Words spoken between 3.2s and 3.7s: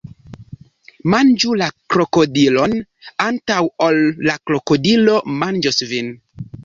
antaŭ